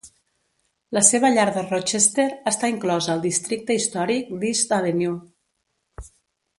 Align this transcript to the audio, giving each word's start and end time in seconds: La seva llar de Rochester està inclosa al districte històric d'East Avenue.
La 0.97 1.03
seva 1.09 1.29
llar 1.33 1.45
de 1.57 1.65
Rochester 1.67 2.25
està 2.53 2.71
inclosa 2.73 3.13
al 3.17 3.21
districte 3.29 3.79
històric 3.79 4.35
d'East 4.45 4.77
Avenue. 4.81 6.07